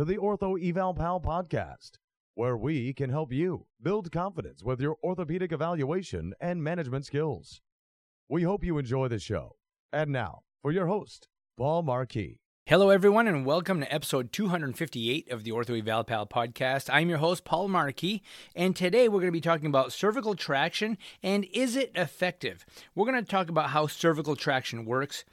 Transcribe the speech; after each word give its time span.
to 0.00 0.06
the 0.06 0.16
Ortho 0.16 0.58
Eval 0.58 0.94
Pal 0.94 1.20
podcast, 1.20 1.98
where 2.34 2.56
we 2.56 2.94
can 2.94 3.10
help 3.10 3.34
you 3.34 3.66
build 3.82 4.10
confidence 4.10 4.64
with 4.64 4.80
your 4.80 4.96
orthopedic 5.04 5.52
evaluation 5.52 6.32
and 6.40 6.64
management 6.64 7.04
skills. 7.04 7.60
We 8.26 8.44
hope 8.44 8.64
you 8.64 8.78
enjoy 8.78 9.08
the 9.08 9.18
show. 9.18 9.56
And 9.92 10.10
now, 10.10 10.40
for 10.62 10.72
your 10.72 10.86
host, 10.86 11.28
Paul 11.58 11.82
Marquis. 11.82 12.40
Hello, 12.64 12.88
everyone, 12.88 13.28
and 13.28 13.44
welcome 13.44 13.80
to 13.80 13.92
episode 13.92 14.32
258 14.32 15.30
of 15.30 15.44
the 15.44 15.50
Ortho 15.50 15.78
Eval 15.78 16.04
Pal 16.04 16.26
podcast. 16.26 16.88
I'm 16.90 17.10
your 17.10 17.18
host, 17.18 17.44
Paul 17.44 17.68
Marquis, 17.68 18.22
and 18.54 18.74
today 18.74 19.06
we're 19.06 19.20
going 19.20 19.26
to 19.26 19.32
be 19.32 19.40
talking 19.42 19.66
about 19.66 19.92
cervical 19.92 20.34
traction 20.34 20.96
and 21.22 21.44
is 21.52 21.76
it 21.76 21.92
effective? 21.94 22.64
We're 22.94 23.04
going 23.04 23.22
to 23.22 23.30
talk 23.30 23.50
about 23.50 23.70
how 23.70 23.86
cervical 23.86 24.34
traction 24.34 24.86
works, 24.86 25.26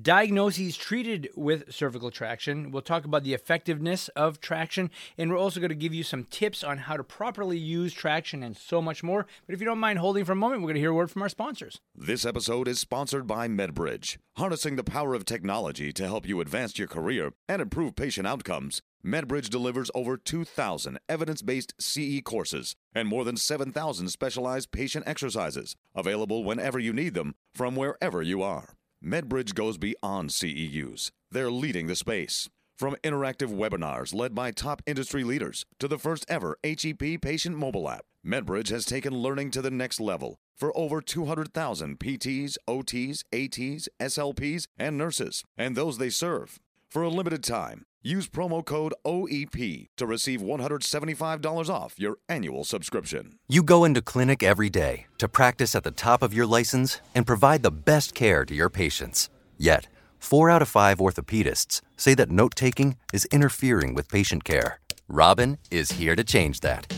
diagnoses 0.00 0.76
treated 0.76 1.28
with 1.34 1.72
cervical 1.72 2.10
traction. 2.10 2.70
We'll 2.70 2.82
talk 2.82 3.04
about 3.04 3.24
the 3.24 3.34
effectiveness 3.34 4.08
of 4.08 4.40
traction, 4.40 4.90
and 5.18 5.30
we're 5.30 5.38
also 5.38 5.60
going 5.60 5.70
to 5.70 5.74
give 5.74 5.94
you 5.94 6.02
some 6.02 6.24
tips 6.24 6.62
on 6.62 6.78
how 6.78 6.96
to 6.96 7.04
properly 7.04 7.58
use 7.58 7.92
traction 7.92 8.42
and 8.42 8.56
so 8.56 8.80
much 8.80 9.02
more. 9.02 9.26
But 9.46 9.54
if 9.54 9.60
you 9.60 9.66
don't 9.66 9.78
mind 9.78 9.98
holding 9.98 10.24
for 10.24 10.32
a 10.32 10.36
moment, 10.36 10.62
we're 10.62 10.68
going 10.68 10.74
to 10.74 10.80
hear 10.80 10.90
a 10.90 10.94
word 10.94 11.10
from 11.10 11.22
our 11.22 11.28
sponsors. 11.28 11.80
This 11.94 12.24
episode 12.24 12.68
is 12.68 12.78
sponsored 12.78 13.26
by 13.26 13.48
MedBridge, 13.48 14.18
harnessing 14.36 14.76
the 14.76 14.84
power 14.84 15.14
of 15.14 15.24
technology 15.24 15.92
to 15.92 16.06
help 16.06 16.26
you 16.26 16.40
advance 16.40 16.78
your 16.78 16.88
career 16.88 17.32
and 17.48 17.60
improve 17.60 17.96
patient 17.96 18.26
outcomes. 18.26 18.80
MedBridge 19.04 19.50
delivers 19.50 19.90
over 19.94 20.16
2,000 20.16 20.98
evidence 21.08 21.42
based 21.42 21.74
CE 21.80 22.20
courses 22.24 22.76
and 22.94 23.08
more 23.08 23.24
than 23.24 23.36
7,000 23.36 24.08
specialized 24.08 24.70
patient 24.70 25.08
exercises, 25.08 25.74
available 25.94 26.44
whenever 26.44 26.78
you 26.78 26.92
need 26.92 27.14
them 27.14 27.34
from 27.52 27.74
wherever 27.74 28.22
you 28.22 28.42
are. 28.42 28.74
MedBridge 29.04 29.54
goes 29.54 29.78
beyond 29.78 30.30
CEUs. 30.30 31.10
They're 31.30 31.50
leading 31.50 31.88
the 31.88 31.96
space. 31.96 32.48
From 32.78 32.94
interactive 33.02 33.48
webinars 33.48 34.14
led 34.14 34.32
by 34.32 34.52
top 34.52 34.80
industry 34.86 35.24
leaders 35.24 35.64
to 35.80 35.88
the 35.88 35.98
first 35.98 36.24
ever 36.28 36.56
HEP 36.62 37.20
patient 37.20 37.56
mobile 37.56 37.88
app, 37.88 38.04
MedBridge 38.24 38.70
has 38.70 38.84
taken 38.84 39.12
learning 39.12 39.50
to 39.52 39.62
the 39.62 39.72
next 39.72 39.98
level 39.98 40.38
for 40.56 40.76
over 40.76 41.00
200,000 41.00 41.98
PTs, 41.98 42.56
OTs, 42.68 43.24
ATs, 43.32 43.88
SLPs, 44.00 44.66
and 44.78 44.96
nurses, 44.96 45.42
and 45.58 45.74
those 45.74 45.98
they 45.98 46.10
serve. 46.10 46.60
For 46.88 47.02
a 47.02 47.08
limited 47.08 47.42
time, 47.42 47.84
use 48.02 48.28
promo 48.28 48.64
code 48.64 48.94
OEP 49.04 49.88
to 49.96 50.06
receive 50.06 50.40
$175 50.40 51.68
off 51.68 51.94
your 51.98 52.18
annual 52.28 52.64
subscription. 52.64 53.38
You 53.48 53.62
go 53.62 53.84
into 53.84 54.02
clinic 54.02 54.42
every 54.42 54.70
day 54.70 55.06
to 55.18 55.28
practice 55.28 55.74
at 55.74 55.84
the 55.84 55.90
top 55.90 56.22
of 56.22 56.34
your 56.34 56.46
license 56.46 57.00
and 57.14 57.26
provide 57.26 57.62
the 57.62 57.70
best 57.70 58.14
care 58.14 58.44
to 58.44 58.54
your 58.54 58.68
patients. 58.68 59.30
Yet, 59.56 59.88
four 60.18 60.50
out 60.50 60.62
of 60.62 60.68
five 60.68 60.98
orthopedists 60.98 61.80
say 61.96 62.14
that 62.14 62.30
note 62.30 62.54
taking 62.54 62.96
is 63.12 63.26
interfering 63.26 63.94
with 63.94 64.08
patient 64.08 64.44
care. 64.44 64.80
Robin 65.08 65.58
is 65.70 65.92
here 65.92 66.16
to 66.16 66.24
change 66.24 66.60
that. 66.60 66.92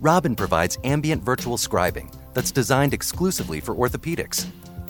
Robin 0.00 0.34
provides 0.34 0.78
ambient 0.84 1.22
virtual 1.22 1.56
scribing 1.56 2.14
that's 2.32 2.50
designed 2.50 2.94
exclusively 2.94 3.60
for 3.60 3.74
orthopedics. 3.74 4.46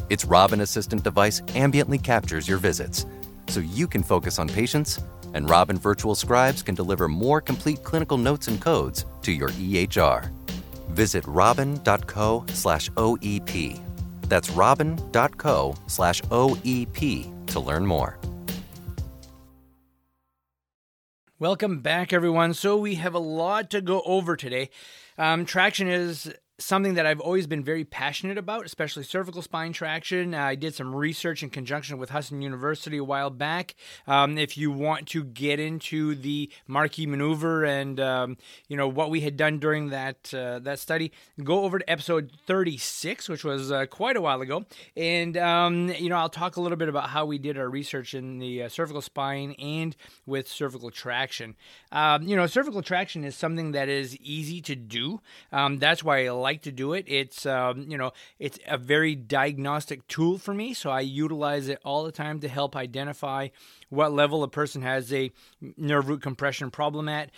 Its 0.08 0.24
Robin 0.24 0.60
Assistant 0.60 1.02
device 1.02 1.40
ambiently 1.54 2.02
captures 2.02 2.48
your 2.48 2.58
visits 2.58 3.06
so 3.48 3.60
you 3.60 3.88
can 3.88 4.02
focus 4.02 4.38
on 4.38 4.48
patients, 4.48 5.00
and 5.34 5.48
Robin 5.48 5.76
Virtual 5.76 6.14
Scribes 6.14 6.62
can 6.62 6.74
deliver 6.74 7.08
more 7.08 7.40
complete 7.40 7.82
clinical 7.82 8.18
notes 8.18 8.48
and 8.48 8.60
codes 8.60 9.06
to 9.22 9.32
your 9.32 9.50
EHR. 9.50 10.30
Visit 10.90 11.24
robin.co 11.26 12.44
slash 12.48 12.90
OEP. 12.90 13.80
That's 14.28 14.50
robin.co 14.50 15.74
slash 15.86 16.22
OEP 16.22 17.46
to 17.46 17.60
learn 17.60 17.86
more. 17.86 18.18
Welcome 21.38 21.80
back, 21.80 22.12
everyone. 22.12 22.52
So, 22.52 22.76
we 22.76 22.96
have 22.96 23.14
a 23.14 23.18
lot 23.18 23.70
to 23.70 23.80
go 23.80 24.02
over 24.04 24.36
today. 24.36 24.68
Um, 25.16 25.46
traction 25.46 25.88
is 25.88 26.32
something 26.60 26.94
that 26.94 27.06
I've 27.06 27.20
always 27.20 27.46
been 27.46 27.64
very 27.64 27.84
passionate 27.84 28.38
about, 28.38 28.64
especially 28.64 29.02
cervical 29.02 29.42
spine 29.42 29.72
traction. 29.72 30.34
Uh, 30.34 30.42
I 30.42 30.54
did 30.54 30.74
some 30.74 30.94
research 30.94 31.42
in 31.42 31.50
conjunction 31.50 31.98
with 31.98 32.10
Husson 32.10 32.42
University 32.42 32.98
a 32.98 33.04
while 33.04 33.30
back. 33.30 33.74
Um, 34.06 34.38
if 34.38 34.56
you 34.56 34.70
want 34.70 35.08
to 35.08 35.24
get 35.24 35.58
into 35.58 36.14
the 36.14 36.50
Marquis 36.66 37.06
maneuver 37.06 37.64
and 37.64 37.98
um, 38.00 38.36
you 38.68 38.76
know 38.76 38.88
what 38.88 39.10
we 39.10 39.20
had 39.20 39.36
done 39.36 39.58
during 39.58 39.88
that 39.90 40.32
uh, 40.34 40.58
that 40.60 40.78
study, 40.78 41.12
go 41.42 41.64
over 41.64 41.78
to 41.78 41.90
episode 41.90 42.32
36, 42.46 43.28
which 43.28 43.44
was 43.44 43.72
uh, 43.72 43.86
quite 43.86 44.16
a 44.16 44.20
while 44.20 44.40
ago, 44.40 44.64
and 44.96 45.36
um, 45.36 45.88
you 45.98 46.08
know 46.08 46.16
I'll 46.16 46.28
talk 46.28 46.56
a 46.56 46.60
little 46.60 46.78
bit 46.78 46.88
about 46.88 47.10
how 47.10 47.24
we 47.24 47.38
did 47.38 47.58
our 47.58 47.68
research 47.68 48.14
in 48.14 48.38
the 48.38 48.64
uh, 48.64 48.68
cervical 48.68 49.02
spine 49.02 49.52
and 49.58 49.96
with 50.26 50.48
cervical 50.48 50.90
traction. 50.90 51.56
Um, 51.92 52.22
you 52.22 52.36
know, 52.36 52.46
cervical 52.46 52.82
traction 52.82 53.24
is 53.24 53.34
something 53.34 53.72
that 53.72 53.88
is 53.88 54.16
easy 54.18 54.60
to 54.62 54.76
do. 54.76 55.20
Um, 55.52 55.78
that's 55.78 56.04
why 56.04 56.26
I 56.26 56.30
like 56.30 56.49
like 56.50 56.62
to 56.62 56.72
do 56.72 56.92
it. 56.94 57.04
It's 57.06 57.46
um, 57.46 57.86
you 57.88 57.96
know 57.96 58.12
it's 58.38 58.58
a 58.66 58.76
very 58.76 59.14
diagnostic 59.14 60.06
tool 60.08 60.38
for 60.38 60.52
me, 60.52 60.74
so 60.74 60.90
I 60.90 61.00
utilize 61.00 61.68
it 61.68 61.78
all 61.84 62.04
the 62.04 62.12
time 62.12 62.40
to 62.40 62.48
help 62.48 62.74
identify 62.76 63.48
what 63.88 64.12
level 64.12 64.42
a 64.42 64.48
person 64.48 64.82
has 64.82 65.12
a 65.12 65.30
nerve 65.76 66.08
root 66.08 66.22
compression 66.22 66.70
problem 66.70 67.08
at. 67.08 67.30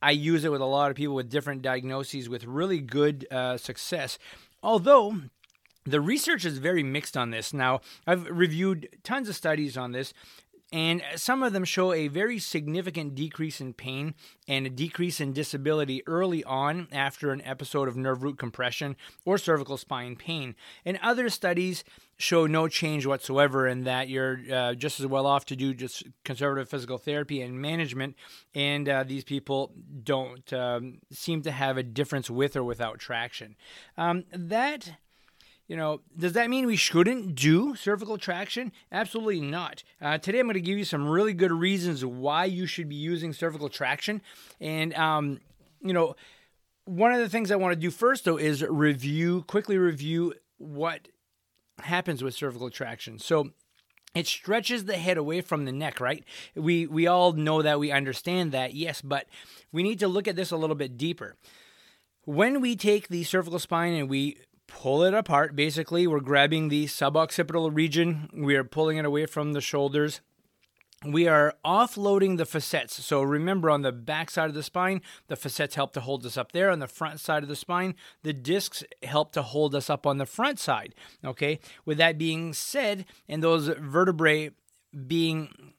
I 0.00 0.10
use 0.10 0.44
it 0.44 0.52
with 0.52 0.60
a 0.60 0.66
lot 0.66 0.90
of 0.90 0.96
people 0.96 1.14
with 1.14 1.30
different 1.30 1.62
diagnoses 1.62 2.28
with 2.28 2.44
really 2.44 2.80
good 2.80 3.26
uh, 3.30 3.56
success. 3.56 4.18
Although 4.62 5.16
the 5.84 6.00
research 6.00 6.44
is 6.44 6.58
very 6.58 6.82
mixed 6.82 7.16
on 7.16 7.30
this. 7.30 7.52
Now, 7.52 7.80
I've 8.06 8.26
reviewed 8.30 8.88
tons 9.02 9.28
of 9.28 9.36
studies 9.36 9.76
on 9.76 9.92
this, 9.92 10.14
and 10.72 11.02
some 11.16 11.42
of 11.42 11.52
them 11.52 11.64
show 11.64 11.92
a 11.92 12.08
very 12.08 12.38
significant 12.38 13.14
decrease 13.14 13.60
in 13.60 13.74
pain 13.74 14.14
and 14.48 14.66
a 14.66 14.70
decrease 14.70 15.20
in 15.20 15.32
disability 15.32 16.02
early 16.06 16.42
on 16.44 16.88
after 16.90 17.30
an 17.30 17.42
episode 17.42 17.86
of 17.86 17.96
nerve 17.96 18.22
root 18.22 18.38
compression 18.38 18.96
or 19.24 19.38
cervical 19.38 19.76
spine 19.76 20.16
pain. 20.16 20.54
And 20.84 20.98
other 21.02 21.28
studies 21.28 21.84
show 22.16 22.46
no 22.46 22.68
change 22.68 23.06
whatsoever 23.06 23.66
in 23.66 23.84
that 23.84 24.08
you're 24.08 24.40
uh, 24.52 24.74
just 24.74 25.00
as 25.00 25.06
well 25.06 25.26
off 25.26 25.44
to 25.46 25.56
do 25.56 25.74
just 25.74 26.04
conservative 26.24 26.68
physical 26.68 26.98
therapy 26.98 27.40
and 27.40 27.60
management 27.60 28.14
and 28.54 28.88
uh, 28.88 29.02
these 29.04 29.24
people 29.24 29.72
don't 30.02 30.52
um, 30.52 30.98
seem 31.10 31.42
to 31.42 31.50
have 31.50 31.76
a 31.76 31.82
difference 31.82 32.30
with 32.30 32.56
or 32.56 32.62
without 32.62 32.98
traction 32.98 33.56
um, 33.96 34.24
that 34.32 34.92
you 35.66 35.76
know, 35.76 36.00
does 36.18 36.34
that 36.34 36.50
mean 36.50 36.66
we 36.66 36.76
shouldn't 36.76 37.34
do 37.34 37.74
cervical 37.74 38.18
traction? 38.18 38.72
Absolutely 38.92 39.40
not. 39.40 39.82
Uh, 40.00 40.18
today 40.18 40.40
I'm 40.40 40.46
going 40.46 40.54
to 40.54 40.60
give 40.60 40.78
you 40.78 40.84
some 40.84 41.08
really 41.08 41.32
good 41.32 41.52
reasons 41.52 42.04
why 42.04 42.44
you 42.44 42.66
should 42.66 42.88
be 42.88 42.96
using 42.96 43.32
cervical 43.32 43.68
traction. 43.68 44.20
And, 44.60 44.92
um, 44.94 45.40
you 45.80 45.92
know, 45.92 46.16
one 46.84 47.12
of 47.12 47.20
the 47.20 47.30
things 47.30 47.50
I 47.50 47.56
want 47.56 47.72
to 47.72 47.80
do 47.80 47.90
first, 47.90 48.24
though, 48.24 48.36
is 48.36 48.62
review, 48.62 49.42
quickly 49.46 49.78
review 49.78 50.34
what 50.58 51.08
happens 51.80 52.22
with 52.22 52.34
cervical 52.34 52.70
traction. 52.70 53.18
So, 53.18 53.50
it 54.14 54.28
stretches 54.28 54.84
the 54.84 54.96
head 54.96 55.16
away 55.16 55.40
from 55.40 55.64
the 55.64 55.72
neck, 55.72 55.98
right? 55.98 56.22
We 56.54 56.86
we 56.86 57.08
all 57.08 57.32
know 57.32 57.62
that, 57.62 57.80
we 57.80 57.90
understand 57.90 58.52
that, 58.52 58.72
yes, 58.72 59.02
but 59.02 59.26
we 59.72 59.82
need 59.82 59.98
to 59.98 60.06
look 60.08 60.28
at 60.28 60.36
this 60.36 60.52
a 60.52 60.56
little 60.56 60.76
bit 60.76 60.96
deeper. 60.96 61.34
When 62.24 62.60
we 62.60 62.76
take 62.76 63.08
the 63.08 63.24
cervical 63.24 63.58
spine 63.58 63.92
and 63.92 64.08
we 64.08 64.38
pull 64.74 65.04
it 65.04 65.14
apart. 65.14 65.54
Basically, 65.54 66.06
we're 66.06 66.20
grabbing 66.20 66.68
the 66.68 66.86
suboccipital 66.86 67.74
region, 67.74 68.28
we 68.34 68.56
are 68.56 68.64
pulling 68.64 68.96
it 68.96 69.04
away 69.04 69.24
from 69.24 69.52
the 69.52 69.60
shoulders. 69.60 70.20
We 71.06 71.28
are 71.28 71.54
offloading 71.64 72.38
the 72.38 72.46
facets. 72.46 73.04
So 73.04 73.22
remember, 73.22 73.68
on 73.68 73.82
the 73.82 73.92
back 73.92 74.30
side 74.30 74.48
of 74.48 74.54
the 74.54 74.62
spine, 74.62 75.02
the 75.28 75.36
facets 75.36 75.74
help 75.74 75.92
to 75.92 76.00
hold 76.00 76.24
us 76.24 76.38
up 76.38 76.52
there. 76.52 76.70
On 76.70 76.78
the 76.78 76.86
front 76.86 77.20
side 77.20 77.42
of 77.42 77.48
the 77.48 77.56
spine, 77.56 77.94
the 78.22 78.32
discs 78.32 78.82
help 79.02 79.32
to 79.32 79.42
hold 79.42 79.74
us 79.74 79.90
up 79.90 80.06
on 80.06 80.16
the 80.16 80.26
front 80.26 80.58
side. 80.58 80.94
Okay. 81.22 81.60
With 81.84 81.98
that 81.98 82.16
being 82.16 82.54
said, 82.54 83.04
and 83.28 83.42
those 83.42 83.68
vertebrae 83.68 84.50
being 85.06 85.73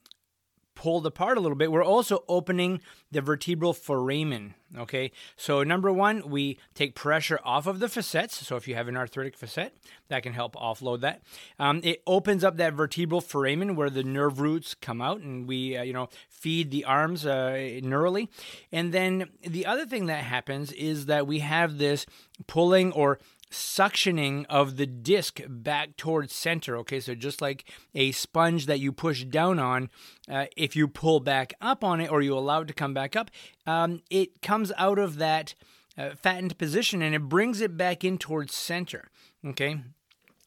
pulled 0.75 1.05
apart 1.05 1.37
a 1.37 1.41
little 1.41 1.57
bit, 1.57 1.71
we're 1.71 1.83
also 1.83 2.23
opening 2.27 2.81
the 3.11 3.21
vertebral 3.21 3.73
foramen. 3.73 4.53
Okay, 4.77 5.11
so 5.37 5.63
number 5.63 5.91
one, 5.91 6.29
we 6.29 6.59
take 6.73 6.95
pressure 6.95 7.39
off 7.45 7.65
of 7.65 7.79
the 7.79 7.87
facets. 7.87 8.45
So 8.45 8.57
if 8.57 8.67
you 8.67 8.75
have 8.75 8.89
an 8.89 8.97
arthritic 8.97 9.37
facet, 9.37 9.77
that 10.09 10.21
can 10.23 10.33
help 10.33 10.55
offload 10.55 10.99
that. 11.01 11.21
Um, 11.57 11.79
it 11.83 12.03
opens 12.05 12.43
up 12.43 12.57
that 12.57 12.73
vertebral 12.73 13.21
foramen 13.21 13.75
where 13.75 13.89
the 13.89 14.03
nerve 14.03 14.41
roots 14.41 14.75
come 14.75 15.01
out, 15.01 15.21
and 15.21 15.47
we, 15.47 15.77
uh, 15.77 15.83
you 15.83 15.93
know, 15.93 16.09
feed 16.29 16.71
the 16.71 16.83
arms 16.83 17.25
uh, 17.25 17.53
neurally. 17.81 18.27
And 18.71 18.93
then 18.93 19.29
the 19.41 19.65
other 19.65 19.85
thing 19.85 20.07
that 20.07 20.23
happens 20.23 20.73
is 20.73 21.05
that 21.05 21.25
we 21.25 21.39
have 21.39 21.77
this 21.77 22.05
pulling 22.47 22.91
or 22.91 23.19
suctioning 23.51 24.45
of 24.49 24.77
the 24.77 24.85
disc 24.85 25.41
back 25.47 25.97
towards 25.97 26.33
center. 26.33 26.77
Okay, 26.77 26.99
so 26.99 27.15
just 27.15 27.41
like 27.41 27.69
a 27.93 28.11
sponge 28.11 28.65
that 28.65 28.79
you 28.79 28.91
push 28.91 29.23
down 29.23 29.59
on, 29.59 29.89
uh, 30.29 30.45
if 30.57 30.75
you 30.75 30.87
pull 30.87 31.19
back 31.19 31.53
up 31.61 31.83
on 31.83 32.01
it 32.01 32.11
or 32.11 32.21
you 32.21 32.37
allow 32.37 32.61
it 32.61 32.67
to 32.67 32.73
come 32.73 32.93
back 32.93 33.15
up, 33.15 33.31
um, 33.65 34.01
it 34.09 34.41
comes 34.41 34.71
out 34.77 34.99
of 34.99 35.17
that 35.17 35.55
uh, 35.97 36.11
fattened 36.11 36.57
position 36.57 37.01
and 37.01 37.15
it 37.15 37.29
brings 37.29 37.61
it 37.61 37.77
back 37.77 38.03
in 38.03 38.17
towards 38.17 38.53
center. 38.53 39.09
Okay, 39.45 39.81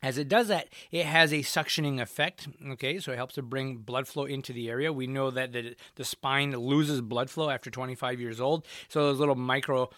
As 0.00 0.17
it 0.17 0.29
does 0.29 0.47
that, 0.47 0.69
it 0.93 1.06
has 1.06 1.33
a 1.33 1.39
suctioning 1.39 2.00
effect. 2.00 2.47
Okay, 2.71 3.00
so 3.00 3.11
it 3.11 3.17
helps 3.17 3.35
to 3.35 3.43
bring 3.43 3.79
blood 3.79 4.06
flow 4.06 4.27
into 4.27 4.53
the 4.53 4.71
area. 4.71 4.93
We 4.93 5.09
know 5.09 5.33
that 5.33 5.53
the, 5.53 5.75
the 5.97 6.05
spine 6.05 6.53
loses 6.53 7.00
blood 7.00 7.31
flow 7.31 7.50
after 7.50 7.69
25 7.69 8.21
years 8.21 8.41
old. 8.41 8.65
So 8.89 9.06
those 9.06 9.19
little 9.19 9.35
micro 9.35 9.91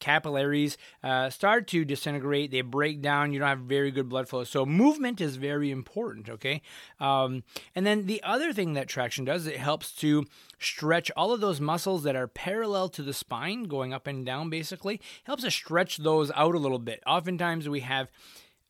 capillaries 0.00 0.78
uh, 1.04 1.28
start 1.28 1.66
to 1.68 1.84
disintegrate. 1.84 2.50
They 2.50 2.62
break 2.62 3.02
down. 3.02 3.32
You 3.32 3.40
don't 3.40 3.48
have 3.48 3.60
very 3.60 3.90
good 3.90 4.08
blood 4.08 4.26
flow. 4.26 4.44
So 4.44 4.64
movement 4.64 5.20
is 5.20 5.36
very 5.36 5.70
important. 5.70 6.30
Okay, 6.30 6.62
um, 6.98 7.42
and 7.74 7.86
then 7.86 8.06
the 8.06 8.22
other 8.22 8.54
thing 8.54 8.72
that 8.72 8.88
traction 8.88 9.26
does, 9.26 9.46
it 9.46 9.58
helps 9.58 9.92
to 9.96 10.24
stretch 10.58 11.10
all 11.14 11.30
of 11.30 11.40
those 11.40 11.60
muscles 11.60 12.04
that 12.04 12.16
are 12.16 12.26
parallel 12.26 12.88
to 12.88 13.02
the 13.02 13.12
spine, 13.12 13.64
going 13.64 13.92
up 13.92 14.06
and 14.06 14.24
down. 14.24 14.48
Basically, 14.48 14.98
helps 15.24 15.42
to 15.42 15.50
stretch 15.50 15.98
those 15.98 16.30
out 16.34 16.54
a 16.54 16.58
little 16.58 16.78
bit. 16.78 17.02
Oftentimes 17.06 17.68
we 17.68 17.80
have 17.80 18.08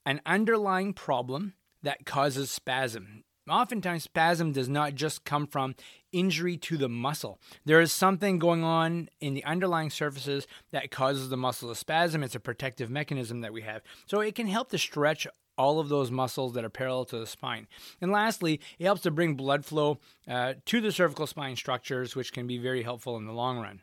an 0.04 0.20
underlying 0.26 0.93
problem 0.93 1.54
that 1.82 2.06
causes 2.06 2.50
spasm. 2.50 3.25
Oftentimes, 3.50 4.04
spasm 4.04 4.52
does 4.52 4.69
not 4.69 4.94
just 4.94 5.25
come 5.25 5.49
from 5.49 5.75
injury 6.12 6.56
to 6.58 6.76
the 6.76 6.88
muscle. 6.88 7.40
There 7.64 7.81
is 7.81 7.93
something 7.93 8.38
going 8.38 8.62
on 8.62 9.08
in 9.20 9.34
the 9.34 9.44
underlying 9.44 9.90
surfaces 9.90 10.46
that 10.70 10.93
causes 10.93 11.28
the 11.28 11.37
muscle 11.37 11.69
to 11.69 11.75
spasm. 11.75 12.22
It's 12.22 12.37
a 12.37 12.40
protective 12.40 12.88
mechanism 12.88 13.40
that 13.40 13.52
we 13.52 13.62
have. 13.62 13.82
So 14.06 14.20
it 14.20 14.37
can 14.37 14.46
help 14.46 14.70
to 14.70 14.78
stretch 14.78 15.26
all 15.58 15.81
of 15.81 15.88
those 15.88 16.10
muscles 16.10 16.54
that 16.54 16.64
are 16.64 16.70
parallel 16.70 17.04
to 17.06 17.19
the 17.19 17.26
spine. 17.26 17.66
And 18.00 18.12
lastly, 18.12 18.60
it 18.78 18.84
helps 18.84 19.02
to 19.02 19.10
bring 19.10 19.34
blood 19.34 19.64
flow 19.64 19.99
uh, 20.28 20.54
to 20.66 20.81
the 20.81 20.93
cervical 20.93 21.26
spine 21.26 21.56
structures, 21.56 22.14
which 22.14 22.32
can 22.32 22.46
be 22.46 22.58
very 22.58 22.82
helpful 22.82 23.16
in 23.16 23.26
the 23.26 23.32
long 23.32 23.58
run. 23.58 23.81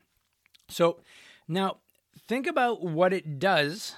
So 0.70 1.02
now 1.48 1.78
think 2.28 2.48
about 2.48 2.82
what 2.82 3.12
it 3.14 3.40
does, 3.40 3.96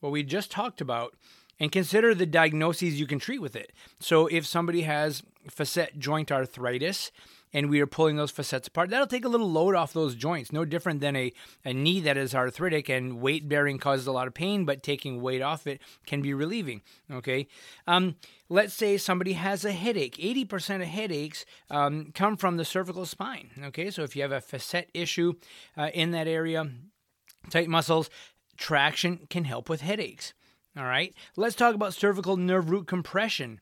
what 0.00 0.12
we 0.12 0.22
just 0.22 0.50
talked 0.50 0.80
about 0.80 1.16
and 1.60 1.70
consider 1.70 2.14
the 2.14 2.26
diagnoses 2.26 2.98
you 2.98 3.06
can 3.06 3.18
treat 3.18 3.40
with 3.40 3.54
it. 3.54 3.72
So, 4.00 4.26
if 4.26 4.46
somebody 4.46 4.82
has 4.82 5.22
facet 5.48 5.98
joint 5.98 6.32
arthritis 6.32 7.12
and 7.52 7.68
we 7.68 7.80
are 7.80 7.86
pulling 7.86 8.16
those 8.16 8.30
facets 8.30 8.68
apart, 8.68 8.90
that'll 8.90 9.06
take 9.06 9.24
a 9.24 9.28
little 9.28 9.50
load 9.50 9.74
off 9.74 9.92
those 9.92 10.14
joints. 10.14 10.52
No 10.52 10.64
different 10.64 11.00
than 11.00 11.16
a, 11.16 11.32
a 11.64 11.74
knee 11.74 12.00
that 12.00 12.16
is 12.16 12.34
arthritic 12.34 12.88
and 12.88 13.20
weight 13.20 13.48
bearing 13.48 13.78
causes 13.78 14.06
a 14.06 14.12
lot 14.12 14.26
of 14.26 14.34
pain, 14.34 14.64
but 14.64 14.82
taking 14.82 15.20
weight 15.20 15.42
off 15.42 15.66
it 15.66 15.80
can 16.06 16.22
be 16.22 16.32
relieving. 16.32 16.80
Okay. 17.12 17.46
Um, 17.86 18.16
let's 18.48 18.72
say 18.72 18.96
somebody 18.96 19.34
has 19.34 19.64
a 19.64 19.72
headache. 19.72 20.16
80% 20.16 20.76
of 20.76 20.88
headaches 20.88 21.44
um, 21.68 22.12
come 22.14 22.36
from 22.36 22.56
the 22.56 22.64
cervical 22.64 23.04
spine. 23.04 23.50
Okay. 23.64 23.90
So, 23.90 24.02
if 24.02 24.16
you 24.16 24.22
have 24.22 24.32
a 24.32 24.40
facet 24.40 24.88
issue 24.94 25.34
uh, 25.76 25.90
in 25.92 26.12
that 26.12 26.26
area, 26.26 26.70
tight 27.50 27.68
muscles, 27.68 28.08
traction 28.56 29.26
can 29.28 29.44
help 29.44 29.68
with 29.68 29.80
headaches. 29.80 30.32
All 30.80 30.86
right, 30.86 31.14
let's 31.36 31.54
talk 31.54 31.74
about 31.74 31.92
cervical 31.92 32.38
nerve 32.38 32.70
root 32.70 32.86
compression. 32.86 33.60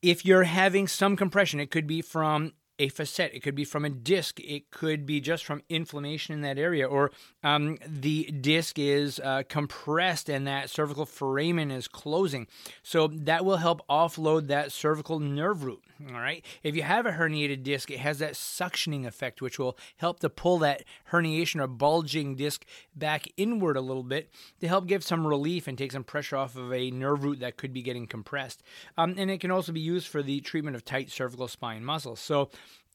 If 0.00 0.24
you're 0.24 0.44
having 0.44 0.86
some 0.86 1.16
compression, 1.16 1.58
it 1.58 1.72
could 1.72 1.88
be 1.88 2.02
from 2.02 2.52
a 2.82 2.88
facet, 2.88 3.30
it 3.32 3.40
could 3.40 3.54
be 3.54 3.64
from 3.64 3.84
a 3.84 3.90
disc, 3.90 4.40
it 4.40 4.70
could 4.70 5.06
be 5.06 5.20
just 5.20 5.44
from 5.44 5.62
inflammation 5.68 6.34
in 6.34 6.40
that 6.42 6.58
area, 6.58 6.86
or 6.86 7.12
um, 7.44 7.78
the 7.86 8.24
disc 8.24 8.78
is 8.78 9.20
uh, 9.20 9.44
compressed 9.48 10.28
and 10.28 10.46
that 10.46 10.68
cervical 10.68 11.06
foramen 11.06 11.70
is 11.70 11.86
closing. 11.86 12.48
So 12.82 13.06
that 13.06 13.44
will 13.44 13.58
help 13.58 13.86
offload 13.88 14.48
that 14.48 14.72
cervical 14.72 15.20
nerve 15.20 15.64
root. 15.64 15.82
All 16.08 16.20
right. 16.20 16.44
If 16.64 16.74
you 16.74 16.82
have 16.82 17.06
a 17.06 17.12
herniated 17.12 17.62
disc, 17.62 17.90
it 17.90 18.00
has 18.00 18.18
that 18.18 18.32
suctioning 18.32 19.06
effect, 19.06 19.40
which 19.40 19.58
will 19.58 19.78
help 19.96 20.18
to 20.20 20.30
pull 20.30 20.58
that 20.58 20.82
herniation 21.12 21.60
or 21.60 21.68
bulging 21.68 22.34
disc 22.34 22.64
back 22.96 23.26
inward 23.36 23.76
a 23.76 23.80
little 23.80 24.02
bit 24.02 24.30
to 24.60 24.66
help 24.66 24.86
give 24.86 25.04
some 25.04 25.26
relief 25.26 25.68
and 25.68 25.78
take 25.78 25.92
some 25.92 26.02
pressure 26.02 26.36
off 26.36 26.56
of 26.56 26.72
a 26.72 26.90
nerve 26.90 27.22
root 27.22 27.40
that 27.40 27.56
could 27.56 27.72
be 27.72 27.82
getting 27.82 28.08
compressed. 28.08 28.62
Um, 28.98 29.14
and 29.16 29.30
it 29.30 29.40
can 29.40 29.52
also 29.52 29.70
be 29.70 29.80
used 29.80 30.08
for 30.08 30.22
the 30.22 30.40
treatment 30.40 30.74
of 30.74 30.84
tight 30.84 31.10
cervical 31.10 31.46
spine 31.46 31.84
muscles. 31.84 32.18
So, 32.18 32.50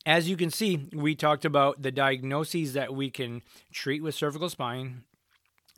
as 0.07 0.29
you 0.29 0.37
can 0.37 0.49
see, 0.49 0.87
we 0.93 1.15
talked 1.15 1.43
about 1.43 1.81
the 1.81 1.91
diagnoses 1.91 2.71
that 2.73 2.95
we 2.95 3.11
can 3.11 3.41
treat 3.73 4.01
with 4.01 4.15
cervical 4.15 4.49
spine. 4.49 5.03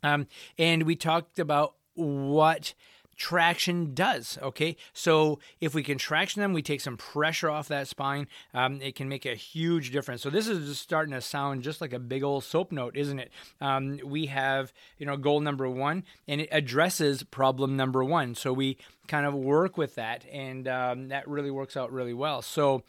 Um, 0.04 0.28
and 0.56 0.84
we 0.84 0.94
talked 0.94 1.40
about 1.40 1.74
what 1.94 2.74
traction 3.16 3.92
does. 3.92 4.38
Okay, 4.40 4.76
so 4.92 5.40
if 5.60 5.74
we 5.74 5.82
can 5.82 5.98
traction 5.98 6.40
them, 6.40 6.52
we 6.52 6.62
take 6.62 6.80
some 6.80 6.96
pressure 6.96 7.50
off 7.50 7.66
that 7.68 7.88
spine. 7.88 8.28
Um, 8.54 8.80
it 8.80 8.94
can 8.94 9.08
make 9.08 9.26
a 9.26 9.34
huge 9.34 9.90
difference. 9.90 10.22
So 10.22 10.30
this 10.30 10.46
is 10.46 10.68
just 10.68 10.80
starting 10.80 11.12
to 11.12 11.20
sound 11.20 11.64
just 11.64 11.80
like 11.80 11.92
a 11.92 11.98
big 11.98 12.22
old 12.22 12.44
soap 12.44 12.70
note, 12.70 12.96
isn't 12.96 13.18
it? 13.18 13.32
Um, 13.60 13.98
we 14.04 14.26
have 14.26 14.72
you 14.96 15.06
know 15.06 15.16
goal 15.16 15.40
number 15.40 15.68
one, 15.68 16.04
and 16.28 16.40
it 16.40 16.48
addresses 16.52 17.24
problem 17.24 17.76
number 17.76 18.04
one. 18.04 18.36
So 18.36 18.52
we 18.52 18.78
kind 19.08 19.26
of 19.26 19.34
work 19.34 19.76
with 19.76 19.96
that, 19.96 20.24
and 20.30 20.68
um, 20.68 21.08
that 21.08 21.26
really 21.26 21.50
works 21.50 21.76
out 21.76 21.92
really 21.92 22.14
well. 22.14 22.42
So 22.42 22.84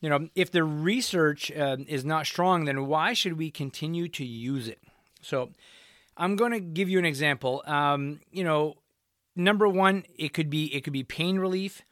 you 0.00 0.08
know, 0.08 0.28
if 0.34 0.50
the 0.50 0.64
research 0.64 1.50
uh, 1.52 1.76
is 1.86 2.04
not 2.04 2.26
strong, 2.26 2.64
then 2.64 2.86
why 2.86 3.12
should 3.12 3.38
we 3.38 3.50
continue 3.50 4.08
to 4.08 4.24
use 4.24 4.68
it? 4.68 4.80
So, 5.20 5.50
I'm 6.16 6.36
going 6.36 6.52
to 6.52 6.60
give 6.60 6.88
you 6.88 6.98
an 6.98 7.04
example. 7.04 7.62
Um, 7.66 8.20
you 8.30 8.44
know, 8.44 8.74
number 9.34 9.68
one, 9.68 10.04
it 10.18 10.34
could 10.34 10.50
be 10.50 10.66
it 10.74 10.82
could 10.82 10.92
be 10.92 11.02
pain 11.02 11.38
relief, 11.38 11.82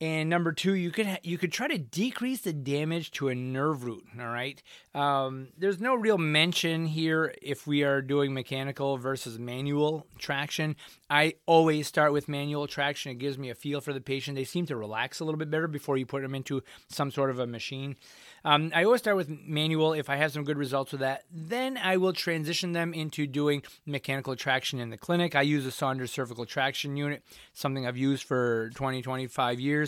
and 0.00 0.28
number 0.28 0.52
two, 0.52 0.74
you 0.74 0.90
could 0.90 1.06
ha- 1.06 1.18
you 1.22 1.38
could 1.38 1.52
try 1.52 1.68
to 1.68 1.78
decrease 1.78 2.40
the 2.40 2.52
damage 2.52 3.12
to 3.12 3.28
a 3.28 3.34
nerve 3.34 3.84
root. 3.84 4.04
All 4.18 4.26
right, 4.26 4.60
um, 4.94 5.48
there's 5.56 5.80
no 5.80 5.94
real 5.94 6.18
mention 6.18 6.86
here 6.86 7.32
if 7.40 7.66
we 7.66 7.84
are 7.84 8.02
doing 8.02 8.34
mechanical 8.34 8.96
versus 8.98 9.38
manual 9.38 10.06
traction. 10.18 10.76
I 11.08 11.34
always 11.46 11.86
start 11.86 12.12
with 12.12 12.28
manual 12.28 12.66
traction. 12.66 13.12
It 13.12 13.18
gives 13.18 13.38
me 13.38 13.50
a 13.50 13.54
feel 13.54 13.80
for 13.80 13.92
the 13.92 14.00
patient. 14.00 14.36
They 14.36 14.44
seem 14.44 14.66
to 14.66 14.76
relax 14.76 15.20
a 15.20 15.24
little 15.24 15.38
bit 15.38 15.50
better 15.50 15.68
before 15.68 15.96
you 15.96 16.06
put 16.06 16.22
them 16.22 16.34
into 16.34 16.62
some 16.88 17.10
sort 17.10 17.30
of 17.30 17.38
a 17.38 17.46
machine. 17.46 17.96
Um, 18.44 18.72
I 18.74 18.84
always 18.84 19.00
start 19.00 19.16
with 19.16 19.28
manual 19.28 19.94
if 19.94 20.10
I 20.10 20.16
have 20.16 20.32
some 20.32 20.44
good 20.44 20.58
results 20.58 20.92
with 20.92 21.00
that. 21.00 21.24
Then 21.30 21.78
I 21.78 21.96
will 21.96 22.12
transition 22.12 22.72
them 22.72 22.92
into 22.92 23.26
doing 23.26 23.62
mechanical 23.86 24.36
traction 24.36 24.80
in 24.80 24.90
the 24.90 24.98
clinic. 24.98 25.34
I 25.34 25.42
use 25.42 25.64
a 25.64 25.70
Saunders 25.70 26.10
cervical 26.10 26.44
traction 26.44 26.96
unit, 26.96 27.22
something 27.52 27.86
I've 27.86 27.96
used 27.96 28.24
for 28.24 28.70
20, 28.74 29.00
25 29.00 29.60
years 29.60 29.83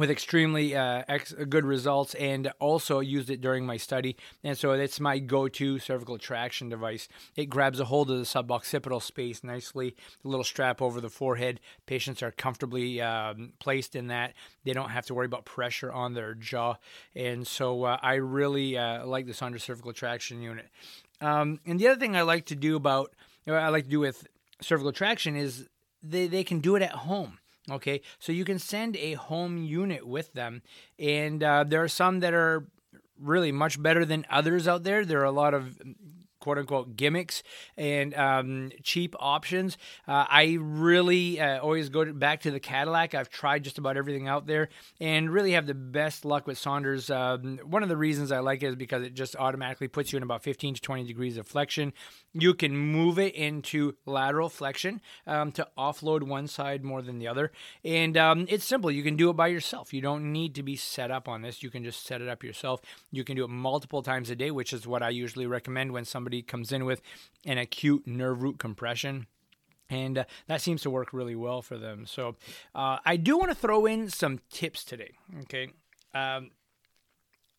with 0.00 0.10
extremely 0.10 0.74
uh, 0.74 1.02
ex- 1.08 1.34
good 1.50 1.66
results 1.66 2.14
and 2.14 2.50
also 2.58 3.00
used 3.00 3.28
it 3.28 3.42
during 3.42 3.66
my 3.66 3.76
study. 3.76 4.16
And 4.42 4.56
so 4.56 4.72
it's 4.72 4.98
my 4.98 5.18
go 5.18 5.46
to 5.48 5.78
cervical 5.78 6.16
traction 6.16 6.70
device. 6.70 7.06
It 7.36 7.50
grabs 7.50 7.80
a 7.80 7.84
hold 7.84 8.10
of 8.10 8.16
the 8.16 8.24
suboccipital 8.24 9.02
space 9.02 9.44
nicely, 9.44 9.94
a 10.24 10.28
little 10.28 10.42
strap 10.42 10.80
over 10.80 11.02
the 11.02 11.10
forehead. 11.10 11.60
Patients 11.84 12.22
are 12.22 12.30
comfortably 12.30 13.02
um, 13.02 13.52
placed 13.58 13.94
in 13.94 14.06
that. 14.06 14.32
They 14.64 14.72
don't 14.72 14.88
have 14.88 15.04
to 15.06 15.14
worry 15.14 15.26
about 15.26 15.44
pressure 15.44 15.92
on 15.92 16.14
their 16.14 16.32
jaw. 16.32 16.76
And 17.14 17.46
so 17.46 17.84
uh, 17.84 17.98
I 18.00 18.14
really 18.14 18.78
uh, 18.78 19.06
like 19.06 19.26
this 19.26 19.36
Saunders 19.36 19.64
cervical 19.64 19.92
traction 19.92 20.40
unit. 20.40 20.70
Um, 21.20 21.60
and 21.66 21.78
the 21.78 21.88
other 21.88 22.00
thing 22.00 22.16
I 22.16 22.22
like 22.22 22.46
to 22.46 22.56
do 22.56 22.74
about, 22.74 23.14
you 23.44 23.54
I 23.54 23.68
like 23.68 23.84
to 23.84 23.90
do 23.90 24.00
with 24.00 24.26
cervical 24.62 24.92
traction 24.92 25.36
is 25.36 25.68
they, 26.02 26.26
they 26.26 26.44
can 26.44 26.60
do 26.60 26.74
it 26.76 26.82
at 26.82 26.92
home. 26.92 27.39
Okay, 27.70 28.00
so 28.18 28.32
you 28.32 28.44
can 28.44 28.58
send 28.58 28.96
a 28.96 29.14
home 29.14 29.58
unit 29.58 30.06
with 30.06 30.32
them, 30.32 30.62
and 30.98 31.42
uh, 31.42 31.64
there 31.64 31.82
are 31.82 31.88
some 31.88 32.20
that 32.20 32.34
are 32.34 32.66
really 33.20 33.52
much 33.52 33.80
better 33.80 34.04
than 34.04 34.26
others 34.30 34.66
out 34.66 34.82
there. 34.82 35.04
There 35.04 35.20
are 35.20 35.24
a 35.24 35.30
lot 35.30 35.54
of 35.54 35.78
quote 36.40 36.58
unquote 36.58 36.96
gimmicks 36.96 37.42
and 37.76 38.14
um, 38.14 38.72
cheap 38.82 39.14
options. 39.18 39.76
Uh, 40.08 40.24
I 40.28 40.58
really 40.60 41.40
uh, 41.40 41.60
always 41.60 41.88
go 41.88 42.12
back 42.12 42.40
to 42.42 42.50
the 42.50 42.60
Cadillac. 42.60 43.14
I've 43.14 43.28
tried 43.30 43.64
just 43.64 43.78
about 43.78 43.96
everything 43.96 44.26
out 44.26 44.46
there 44.46 44.68
and 45.00 45.30
really 45.30 45.52
have 45.52 45.66
the 45.66 45.74
best 45.74 46.24
luck 46.24 46.46
with 46.46 46.58
Saunders. 46.58 47.10
Um, 47.10 47.58
one 47.64 47.82
of 47.82 47.88
the 47.88 47.96
reasons 47.96 48.32
I 48.32 48.40
like 48.40 48.62
it 48.62 48.68
is 48.68 48.76
because 48.76 49.02
it 49.02 49.14
just 49.14 49.36
automatically 49.36 49.88
puts 49.88 50.12
you 50.12 50.16
in 50.16 50.22
about 50.22 50.42
15 50.42 50.74
to 50.74 50.80
20 50.80 51.04
degrees 51.04 51.36
of 51.36 51.46
flexion. 51.46 51.92
You 52.32 52.54
can 52.54 52.76
move 52.76 53.18
it 53.18 53.34
into 53.34 53.94
lateral 54.06 54.48
flexion 54.48 55.00
um, 55.26 55.52
to 55.52 55.66
offload 55.76 56.22
one 56.22 56.46
side 56.46 56.84
more 56.84 57.02
than 57.02 57.18
the 57.18 57.28
other. 57.28 57.52
And 57.84 58.16
um, 58.16 58.46
it's 58.48 58.64
simple. 58.64 58.90
You 58.90 59.02
can 59.02 59.16
do 59.16 59.30
it 59.30 59.34
by 59.34 59.48
yourself. 59.48 59.92
You 59.92 60.00
don't 60.00 60.32
need 60.32 60.54
to 60.54 60.62
be 60.62 60.76
set 60.76 61.10
up 61.10 61.28
on 61.28 61.42
this. 61.42 61.62
You 61.62 61.70
can 61.70 61.84
just 61.84 62.06
set 62.06 62.22
it 62.22 62.28
up 62.28 62.42
yourself. 62.42 62.80
You 63.10 63.24
can 63.24 63.36
do 63.36 63.44
it 63.44 63.50
multiple 63.50 64.02
times 64.02 64.30
a 64.30 64.36
day, 64.36 64.50
which 64.50 64.72
is 64.72 64.86
what 64.86 65.02
I 65.02 65.10
usually 65.10 65.46
recommend 65.46 65.92
when 65.92 66.04
somebody 66.04 66.29
somebody 66.30 66.42
comes 66.42 66.70
in 66.70 66.84
with 66.84 67.02
an 67.44 67.58
acute 67.58 68.06
nerve 68.06 68.40
root 68.40 68.56
compression 68.56 69.26
and 69.88 70.18
uh, 70.18 70.24
that 70.46 70.60
seems 70.60 70.82
to 70.82 70.90
work 70.90 71.12
really 71.12 71.34
well 71.34 71.60
for 71.62 71.76
them. 71.76 72.06
So 72.06 72.36
uh, 72.76 72.98
I 73.04 73.16
do 73.16 73.36
want 73.36 73.50
to 73.50 73.56
throw 73.56 73.86
in 73.86 74.08
some 74.08 74.38
tips 74.48 74.84
today. 74.84 75.14
Okay, 75.42 75.70
um, 76.14 76.50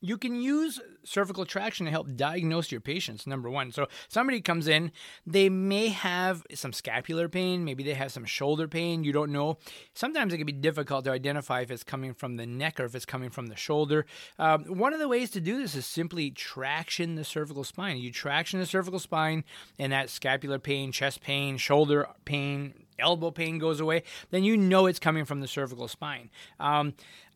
you 0.01 0.17
can 0.17 0.41
use 0.41 0.81
cervical 1.03 1.45
traction 1.45 1.85
to 1.85 1.91
help 1.91 2.15
diagnose 2.15 2.71
your 2.71 2.81
patients 2.81 3.25
number 3.25 3.49
one. 3.49 3.71
So 3.71 3.87
somebody 4.07 4.41
comes 4.41 4.67
in 4.67 4.91
they 5.25 5.47
may 5.49 5.89
have 5.89 6.43
some 6.53 6.73
scapular 6.73 7.29
pain 7.29 7.63
maybe 7.63 7.83
they 7.83 7.93
have 7.93 8.11
some 8.11 8.25
shoulder 8.25 8.67
pain 8.67 9.03
you 9.03 9.13
don't 9.13 9.31
know. 9.31 9.57
Sometimes 9.93 10.33
it 10.33 10.37
can 10.37 10.45
be 10.45 10.51
difficult 10.51 11.05
to 11.05 11.11
identify 11.11 11.61
if 11.61 11.71
it's 11.71 11.83
coming 11.83 12.13
from 12.13 12.35
the 12.35 12.45
neck 12.45 12.79
or 12.79 12.85
if 12.85 12.95
it's 12.95 13.05
coming 13.05 13.29
from 13.29 13.47
the 13.47 13.55
shoulder. 13.55 14.05
Um, 14.39 14.65
one 14.65 14.93
of 14.93 14.99
the 14.99 15.07
ways 15.07 15.29
to 15.31 15.41
do 15.41 15.57
this 15.59 15.75
is 15.75 15.85
simply 15.85 16.31
traction 16.31 17.15
the 17.15 17.23
cervical 17.23 17.63
spine. 17.63 17.97
You 17.97 18.11
traction 18.11 18.59
the 18.59 18.65
cervical 18.65 18.99
spine 18.99 19.43
and 19.77 19.93
that 19.93 20.09
scapular 20.09 20.59
pain 20.59 20.91
chest 20.91 21.21
pain 21.21 21.57
shoulder 21.57 22.07
pain 22.25 22.73
elbow 22.99 23.31
pain 23.31 23.57
goes 23.57 23.79
away 23.79 24.03
then 24.29 24.43
you 24.43 24.55
know 24.55 24.85
it's 24.85 24.99
coming 24.99 25.25
from 25.25 25.41
the 25.41 25.47
cervical 25.47 25.87
spine. 25.87 26.29
Um, 26.59 26.93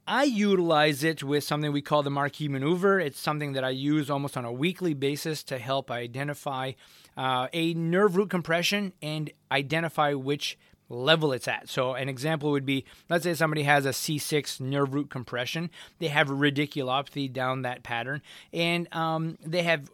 I 0.07 0.23
utilize 0.23 1.03
it 1.03 1.23
with 1.23 1.43
something 1.43 1.71
we 1.71 1.81
call 1.81 2.03
the 2.03 2.11
Marquis 2.11 2.47
maneuver. 2.47 2.99
It's 2.99 3.19
something 3.19 3.53
that 3.53 3.63
I 3.63 3.69
use 3.69 4.09
almost 4.09 4.37
on 4.37 4.45
a 4.45 4.51
weekly 4.51 4.93
basis 4.93 5.41
to 5.45 5.57
help 5.57 5.89
identify 5.89 6.73
uh, 7.17 7.47
a 7.53 7.73
nerve 7.73 8.15
root 8.15 8.29
compression 8.29 8.93
and 9.01 9.31
identify 9.51 10.13
which 10.13 10.59
level 10.89 11.33
it's 11.33 11.47
at. 11.47 11.69
So, 11.69 11.95
an 11.95 12.07
example 12.07 12.51
would 12.51 12.67
be 12.67 12.85
let's 13.09 13.23
say 13.23 13.33
somebody 13.33 13.63
has 13.63 13.87
a 13.87 13.89
C6 13.89 14.61
nerve 14.61 14.93
root 14.93 15.09
compression, 15.09 15.71
they 15.97 16.09
have 16.09 16.27
radiculopathy 16.27 17.31
down 17.31 17.63
that 17.63 17.81
pattern, 17.81 18.21
and 18.53 18.93
um, 18.93 19.39
they 19.43 19.63
have 19.63 19.89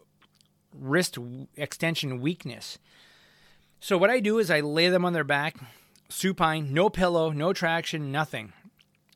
wrist 0.78 1.16
extension 1.56 2.20
weakness. 2.20 2.78
So, 3.80 3.96
what 3.96 4.10
I 4.10 4.20
do 4.20 4.38
is 4.38 4.50
I 4.50 4.60
lay 4.60 4.90
them 4.90 5.06
on 5.06 5.14
their 5.14 5.24
back, 5.24 5.56
supine, 6.10 6.74
no 6.74 6.90
pillow, 6.90 7.30
no 7.30 7.54
traction, 7.54 8.12
nothing. 8.12 8.52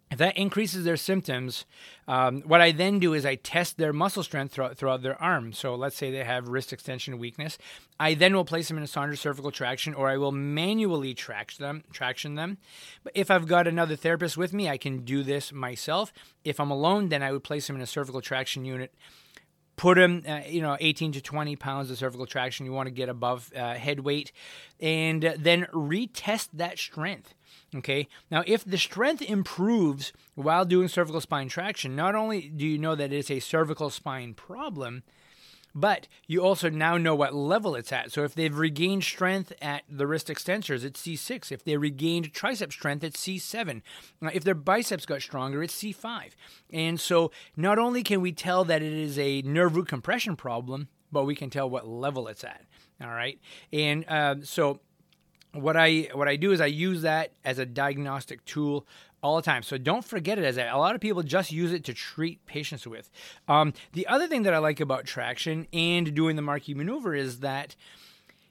If 0.09 0.19
that 0.19 0.37
increases 0.37 0.85
their 0.85 0.97
symptoms, 0.97 1.65
um, 2.07 2.43
what 2.43 2.61
I 2.61 2.71
then 2.71 3.01
do 3.01 3.13
is 3.13 3.27
I 3.27 3.35
test 3.35 3.77
their 3.77 3.93
muscle 3.93 4.23
strength 4.23 4.53
throughout, 4.53 4.77
throughout 4.77 5.03
their 5.03 5.21
arm. 5.21 5.53
So 5.53 5.75
let's 5.75 5.97
say 5.97 6.13
they 6.13 6.23
have 6.23 6.47
wrist 6.47 6.73
extension 6.73 7.19
weakness. 7.19 7.59
I 7.99 8.15
then 8.15 8.35
will 8.35 8.45
place 8.45 8.69
them 8.69 8.77
in 8.77 8.85
a 8.85 8.87
Saunders 8.87 9.21
cervical 9.21 9.51
traction, 9.51 9.95
or 9.95 10.09
I 10.09 10.17
will 10.17 10.31
manually 10.31 11.13
traction 11.13 11.65
them. 11.65 11.83
Traction 11.93 12.37
them. 12.37 12.59
But 13.03 13.15
if 13.17 13.33
I've 13.33 13.49
got 13.49 13.67
another 13.67 13.97
therapist 13.97 14.37
with 14.37 14.53
me, 14.53 14.69
I 14.69 14.79
can 14.79 14.99
do 14.99 15.25
this 15.25 15.53
myself. 15.53 16.13
If 16.45 16.61
I'm 16.61 16.71
alone, 16.71 17.09
then 17.09 17.25
I 17.25 17.33
would 17.33 17.43
place 17.43 17.67
them 17.67 17.75
in 17.75 17.83
a 17.83 17.87
cervical 17.87 18.21
traction 18.21 18.65
unit 18.65 18.95
put 19.77 19.97
them, 19.97 20.23
uh, 20.27 20.41
you 20.49 20.63
know, 20.63 20.77
18 20.81 21.13
to 21.13 21.21
20 21.21 21.55
pounds 21.57 21.91
of 21.91 21.99
cervical 21.99 22.27
traction. 22.27 22.67
You 22.67 22.73
want 22.73 22.87
to 22.87 22.95
get 22.95 23.09
above 23.09 23.53
uh, 23.55 23.75
head 23.75 24.01
weight, 24.01 24.33
and 24.81 25.23
then 25.39 25.67
retest 25.73 26.49
that 26.55 26.79
strength. 26.79 27.35
Okay. 27.75 28.09
Now, 28.31 28.45
if 28.47 28.65
the 28.65 28.79
strength 28.79 29.23
improves 29.23 30.13
while 30.35 30.65
doing 30.65 30.89
cervical 30.89 31.21
spine 31.21 31.49
traction, 31.49 31.97
not 31.97 32.15
only 32.15 32.49
do 32.49 32.67
you 32.67 32.79
know 32.79 32.95
that 32.95 33.13
it's 33.13 33.31
a 33.31 33.41
cervical 33.41 33.91
spine 33.91 34.35
problem, 34.35 35.03
but 35.77 36.09
you 36.27 36.43
also 36.43 36.71
now 36.71 36.97
know 36.97 37.15
what 37.15 37.35
level 37.35 37.75
it's 37.75 37.93
at. 37.93 38.11
So 38.11 38.25
if 38.25 38.35
they've 38.35 38.57
regained 38.57 39.05
strength 39.05 39.53
at 39.61 39.83
the 39.91 40.07
wrist 40.07 40.29
extensors, 40.29 40.85
it's 40.85 41.03
C6. 41.03 41.53
If 41.53 41.65
they 41.65 41.77
regained 41.77 42.33
tricep 42.33 42.73
strength, 42.73 43.05
it's 43.05 43.21
C7. 43.21 43.83
If 44.33 44.43
their 44.43 44.55
biceps 44.55 45.05
got 45.05 45.21
stronger, 45.21 45.63
it's 45.63 45.75
C5. 45.75 46.31
And 46.73 46.99
so 46.99 47.31
not 47.57 47.79
only 47.79 48.03
can 48.03 48.23
we 48.23 48.33
tell 48.33 48.65
that 48.65 48.81
it 48.81 48.93
is 48.95 49.19
a 49.19 49.43
nerve 49.43 49.77
root 49.77 49.89
compression 49.89 50.35
problem, 50.35 50.89
but 51.13 51.25
we 51.25 51.35
can 51.35 51.51
tell 51.51 51.69
what 51.69 51.87
level 51.87 52.27
it's 52.27 52.43
at. 52.43 52.65
All 53.03 53.11
right. 53.11 53.39
And 53.71 54.07
uh, 54.09 54.37
so 54.45 54.81
what 55.63 55.77
I 55.77 56.09
what 56.13 56.29
I 56.29 56.37
do 56.37 56.53
is 56.53 56.61
I 56.61 56.67
use 56.67 57.03
that 57.03 57.33
as 57.45 57.59
a 57.59 57.67
diagnostic 57.67 58.45
tool 58.45 58.87
all 59.23 59.37
the 59.37 59.43
time. 59.43 59.63
So 59.63 59.79
don't 59.79 60.05
forget 60.05 60.39
it 60.39 60.45
as. 60.45 60.57
A 60.57 60.75
lot 60.75 60.95
of 60.95 61.01
people 61.01 61.23
just 61.23 61.51
use 61.51 61.73
it 61.73 61.85
to 61.85 61.95
treat 61.95 62.45
patients 62.47 62.87
with. 62.87 63.11
Um, 63.49 63.73
the 63.93 64.07
other 64.07 64.29
thing 64.29 64.43
that 64.45 64.55
I 64.55 64.59
like 64.59 64.81
about 64.81 65.05
traction 65.05 65.67
and 65.73 66.15
doing 66.15 66.37
the 66.37 66.43
Marquis 66.43 66.75
maneuver 66.75 67.15
is 67.15 67.41
that 67.41 67.75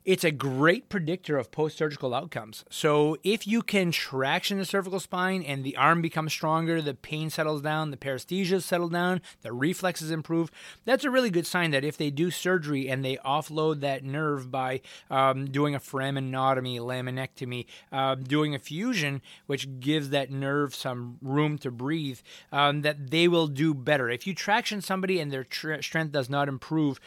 it's 0.05 0.23
a 0.23 0.31
great 0.31 0.87
predictor 0.87 1.37
of 1.37 1.51
post 1.51 1.77
surgical 1.77 2.13
outcomes. 2.13 2.63
So, 2.69 3.17
if 3.23 3.47
you 3.47 3.63
can 3.63 3.91
traction 3.91 4.59
the 4.59 4.65
cervical 4.65 4.99
spine 4.99 5.41
and 5.41 5.63
the 5.63 5.75
arm 5.75 6.01
becomes 6.01 6.31
stronger, 6.31 6.81
the 6.81 6.93
pain 6.93 7.31
settles 7.31 7.61
down, 7.63 7.89
the 7.89 7.97
paresthesias 7.97 8.61
settle 8.61 8.89
down, 8.89 9.21
the 9.41 9.51
reflexes 9.51 10.11
improve, 10.11 10.51
that's 10.85 11.03
a 11.03 11.09
really 11.09 11.31
good 11.31 11.47
sign 11.47 11.71
that 11.71 11.83
if 11.83 11.97
they 11.97 12.11
do 12.11 12.29
surgery 12.29 12.87
and 12.87 13.03
they 13.03 13.17
offload 13.17 13.79
that 13.79 14.03
nerve 14.03 14.51
by 14.51 14.81
um, 15.09 15.45
doing 15.45 15.73
a 15.73 15.79
foraminotomy, 15.79 16.79
laminectomy, 16.79 17.65
uh, 17.91 18.13
doing 18.15 18.53
a 18.53 18.59
fusion, 18.59 19.21
which 19.47 19.79
gives 19.79 20.11
that 20.11 20.29
nerve 20.29 20.75
some 20.75 21.17
room 21.21 21.57
to 21.57 21.71
breathe, 21.71 22.19
um, 22.51 22.83
that 22.83 23.09
they 23.09 23.27
will 23.27 23.47
do 23.47 23.73
better. 23.73 24.09
If 24.09 24.27
you 24.27 24.35
traction 24.35 24.81
somebody 24.81 25.19
and 25.19 25.31
their 25.31 25.43
tr- 25.43 25.81
strength 25.81 26.11
does 26.11 26.29
not 26.29 26.47
improve, 26.47 26.99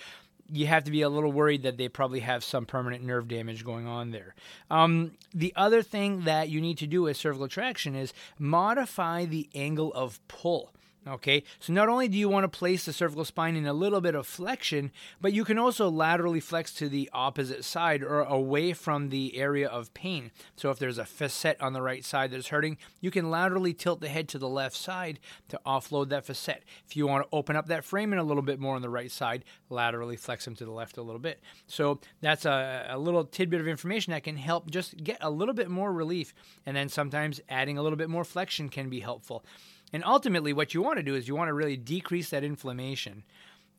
you 0.50 0.67
have 0.67 0.85
to 0.85 0.90
be 0.90 1.02
a 1.02 1.09
little 1.09 1.33
worried 1.33 1.62
that 1.62 1.76
they 1.76 1.88
probably 1.88 2.21
have 2.21 2.43
some 2.43 2.67
permanent 2.67 3.05
nerve 3.05 3.28
damage 3.28 3.64
going 3.64 3.87
on 3.87 4.11
there. 4.11 4.35
Um, 4.71 5.12
the 5.35 5.52
other 5.57 5.83
thing 5.83 6.25
that 6.25 6.49
you 6.49 6.61
need 6.61 6.78
to 6.78 6.87
do 6.87 7.02
with 7.02 7.17
cervical 7.17 7.49
traction 7.49 7.95
is 7.95 8.12
modify 8.38 9.25
the 9.25 9.49
angle 9.55 9.93
of 9.95 10.21
pull. 10.28 10.73
Okay, 11.09 11.43
so 11.59 11.73
not 11.73 11.88
only 11.88 12.07
do 12.07 12.19
you 12.19 12.29
want 12.29 12.45
to 12.45 12.59
place 12.59 12.85
the 12.85 12.93
cervical 12.93 13.25
spine 13.25 13.57
in 13.57 13.67
a 13.67 13.73
little 13.73 14.03
bit 14.03 14.15
of 14.15 14.27
flexion, 14.27 14.93
but 15.23 15.33
you 15.33 15.43
can 15.43 15.57
also 15.57 15.88
laterally 15.88 16.41
flex 16.41 16.71
to 16.75 16.88
the 16.88 17.09
opposite 17.15 17.65
side 17.65 18.03
or 18.03 18.21
away 18.21 18.75
from 18.75 19.09
the 19.09 19.38
area 19.38 19.67
of 19.69 19.95
pain. 19.95 20.31
So 20.57 20.71
if 20.71 20.79
there's 20.79 20.99
a 20.99 21.07
facet 21.07 21.59
on 21.62 21.73
the 21.73 21.81
right 21.81 22.05
side 22.05 22.31
that's 22.31 22.49
hurting, 22.49 22.77
you 23.00 23.11
can 23.11 23.31
laterally 23.31 23.73
tilt 23.73 24.03
the 24.03 24.09
head 24.09 24.29
to 24.29 24.38
the 24.38 24.49
left 24.49 24.77
side 24.77 25.19
to 25.49 25.59
offload 25.65 26.11
that 26.11 26.27
facet. 26.27 26.62
If 26.87 26.95
you 26.95 27.07
want 27.07 27.25
to 27.25 27.35
open 27.35 27.57
up 27.57 27.69
that 27.69 27.85
foramen 27.85 28.19
a 28.19 28.25
little 28.25 28.43
bit 28.43 28.61
more 28.61 28.77
on 28.77 28.83
the 28.83 28.91
right 28.91 29.11
side, 29.11 29.45
laterally 29.71 30.17
flex 30.17 30.45
them 30.45 30.57
to 30.57 30.67
the 30.67 30.73
left 30.73 30.99
a 30.99 31.03
little 31.03 31.21
bit. 31.21 31.41
So 31.69 32.00
that's 32.21 32.45
a, 32.45 32.87
a 32.91 32.99
little 32.99 33.25
tidbit 33.25 33.62
of 33.62 33.69
information 33.69 34.11
that 34.11 34.25
can 34.25 34.37
help 34.37 34.71
just 34.71 35.03
get 35.03 35.19
a 35.23 35.31
little 35.31 35.55
bit 35.55 35.71
more 35.71 35.91
relief. 35.91 36.35
And 36.67 36.77
then 36.77 36.91
sometimes 36.91 37.41
adding 37.49 37.79
a 37.79 37.83
little 37.83 37.97
bit 37.97 38.11
more 38.11 38.25
flexion 38.25 38.69
can 38.69 38.91
be 38.91 39.00
helpful. 39.00 39.43
And 39.92 40.04
ultimately, 40.04 40.52
what 40.52 40.75
you 40.75 40.83
want 40.83 40.99
to 40.99 41.02
do 41.02 41.14
is 41.14 41.28
you 41.28 41.37
want 41.37 41.49
to 41.49 41.54
really 41.54 41.76
decrease 41.76 42.30
that 42.30 42.45
inflammation, 42.45 43.25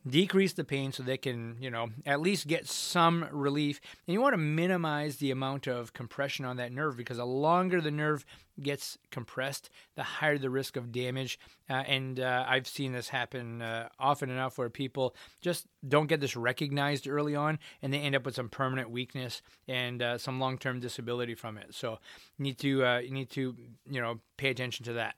decrease 0.06 0.54
the 0.54 0.64
pain 0.64 0.92
so 0.92 1.02
they 1.02 1.16
can, 1.16 1.56
you 1.60 1.70
know, 1.70 1.90
at 2.06 2.20
least 2.20 2.48
get 2.48 2.66
some 2.66 3.26
relief. 3.30 3.80
And 4.06 4.14
you 4.14 4.20
want 4.20 4.32
to 4.32 4.38
minimize 4.38 5.16
the 5.16 5.30
amount 5.30 5.68
of 5.68 5.92
compression 5.92 6.44
on 6.44 6.56
that 6.56 6.72
nerve 6.72 6.96
because 6.96 7.18
the 7.18 7.26
longer 7.26 7.80
the 7.80 7.90
nerve 7.90 8.24
gets 8.60 8.98
compressed, 9.10 9.70
the 9.94 10.02
higher 10.02 10.38
the 10.38 10.50
risk 10.50 10.76
of 10.76 10.90
damage. 10.90 11.38
Uh, 11.68 11.74
and 11.86 12.18
uh, 12.18 12.44
I've 12.48 12.66
seen 12.66 12.92
this 12.92 13.08
happen 13.08 13.62
uh, 13.62 13.88
often 13.98 14.30
enough 14.30 14.58
where 14.58 14.70
people 14.70 15.14
just 15.40 15.66
don't 15.86 16.08
get 16.08 16.20
this 16.20 16.36
recognized 16.36 17.06
early 17.06 17.36
on 17.36 17.58
and 17.82 17.92
they 17.92 17.98
end 17.98 18.16
up 18.16 18.24
with 18.24 18.34
some 18.34 18.48
permanent 18.48 18.90
weakness 18.90 19.42
and 19.68 20.02
uh, 20.02 20.18
some 20.18 20.40
long 20.40 20.58
term 20.58 20.80
disability 20.80 21.34
from 21.34 21.56
it. 21.56 21.74
So 21.74 21.98
you 22.38 22.44
need 22.44 22.58
to, 22.58 22.84
uh, 22.84 22.98
you 22.98 23.12
need 23.12 23.30
to, 23.30 23.54
you 23.88 24.00
know, 24.00 24.20
pay 24.36 24.48
attention 24.48 24.84
to 24.86 24.94
that. 24.94 25.14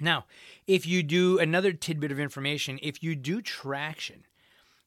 Now, 0.00 0.26
if 0.66 0.86
you 0.86 1.02
do 1.02 1.38
another 1.38 1.72
tidbit 1.72 2.12
of 2.12 2.20
information, 2.20 2.78
if 2.82 3.02
you 3.02 3.16
do 3.16 3.42
traction 3.42 4.24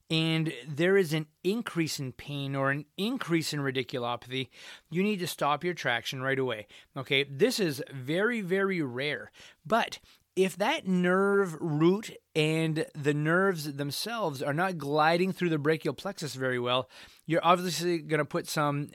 and 0.09 0.53
there 0.67 0.97
is 0.97 1.13
an 1.13 1.27
increase 1.43 1.99
in 1.99 2.11
pain 2.11 2.55
or 2.55 2.69
an 2.69 2.85
increase 2.97 3.53
in 3.53 3.61
radiculopathy, 3.61 4.49
you 4.89 5.03
need 5.03 5.19
to 5.19 5.27
stop 5.27 5.63
your 5.63 5.73
traction 5.73 6.21
right 6.21 6.39
away. 6.39 6.67
Okay, 6.97 7.23
this 7.23 7.59
is 7.59 7.81
very, 7.93 8.41
very 8.41 8.81
rare. 8.81 9.31
But 9.65 9.99
if 10.35 10.57
that 10.57 10.87
nerve 10.87 11.57
root 11.59 12.11
and 12.35 12.85
the 12.95 13.13
nerves 13.13 13.73
themselves 13.73 14.41
are 14.41 14.53
not 14.53 14.77
gliding 14.77 15.33
through 15.33 15.49
the 15.49 15.57
brachial 15.57 15.93
plexus 15.93 16.35
very 16.35 16.59
well, 16.59 16.89
you're 17.25 17.45
obviously 17.45 17.99
going 17.99 18.19
to 18.19 18.25
put 18.25 18.47
some 18.47 18.89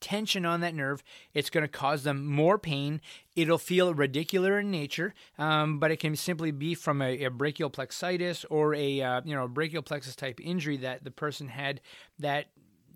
tension 0.00 0.44
on 0.44 0.60
that 0.60 0.74
nerve. 0.74 1.02
It's 1.34 1.50
going 1.50 1.62
to 1.62 1.68
cause 1.68 2.04
them 2.04 2.26
more 2.26 2.58
pain. 2.58 3.00
It'll 3.36 3.58
feel 3.58 3.94
radicular 3.94 4.60
in 4.60 4.70
nature, 4.70 5.14
um, 5.38 5.78
but 5.78 5.90
it 5.90 6.00
can 6.00 6.16
simply 6.16 6.50
be 6.50 6.74
from 6.74 7.00
a, 7.02 7.24
a 7.24 7.30
brachial 7.30 7.70
plexitis 7.70 8.44
or 8.50 8.74
a 8.74 9.00
uh, 9.00 9.20
you 9.24 9.34
know 9.34 9.46
brachial 9.48 9.82
plexus 9.82 10.16
type 10.16 10.40
injury 10.40 10.76
that 10.78 11.04
the 11.04 11.10
person 11.10 11.48
had 11.48 11.80
that 12.18 12.46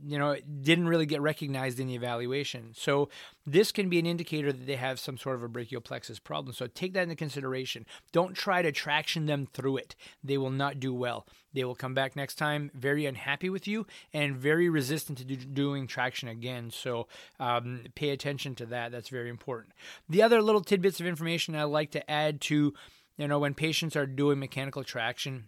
you 0.04 0.18
know, 0.18 0.36
didn't 0.62 0.88
really 0.88 1.06
get 1.06 1.20
recognized 1.20 1.78
in 1.78 1.86
the 1.86 1.94
evaluation. 1.94 2.72
So 2.74 3.08
this 3.46 3.72
can 3.72 3.88
be 3.88 3.98
an 3.98 4.06
indicator 4.06 4.52
that 4.52 4.66
they 4.66 4.76
have 4.76 4.98
some 4.98 5.16
sort 5.16 5.36
of 5.36 5.42
a 5.42 5.48
brachial 5.48 5.80
plexus 5.80 6.18
problem. 6.18 6.54
So 6.54 6.66
take 6.66 6.92
that 6.94 7.04
into 7.04 7.14
consideration. 7.14 7.86
Don't 8.12 8.34
try 8.34 8.62
to 8.62 8.72
traction 8.72 9.26
them 9.26 9.46
through 9.52 9.78
it. 9.78 9.94
They 10.22 10.38
will 10.38 10.50
not 10.50 10.80
do 10.80 10.92
well. 10.92 11.26
They 11.52 11.64
will 11.64 11.74
come 11.74 11.94
back 11.94 12.16
next 12.16 12.36
time 12.36 12.70
very 12.74 13.06
unhappy 13.06 13.50
with 13.50 13.68
you 13.68 13.86
and 14.12 14.36
very 14.36 14.68
resistant 14.68 15.18
to 15.18 15.24
do, 15.24 15.36
doing 15.36 15.86
traction 15.86 16.28
again. 16.28 16.70
So 16.70 17.08
um, 17.38 17.84
pay 17.94 18.10
attention 18.10 18.54
to 18.56 18.66
that. 18.66 18.92
That's 18.92 19.08
very 19.08 19.28
important. 19.28 19.74
The 20.08 20.22
other 20.22 20.42
little 20.42 20.62
tidbits 20.62 21.00
of 21.00 21.06
information 21.06 21.54
I 21.54 21.64
like 21.64 21.90
to 21.92 22.10
add 22.10 22.40
to, 22.42 22.72
you 23.16 23.28
know, 23.28 23.38
when 23.38 23.54
patients 23.54 23.96
are 23.96 24.06
doing 24.06 24.38
mechanical 24.38 24.82
traction 24.82 25.44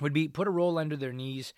would 0.00 0.12
be 0.12 0.28
put 0.28 0.48
a 0.48 0.50
roll 0.50 0.78
under 0.78 0.96
their 0.96 1.12
knees 1.12 1.52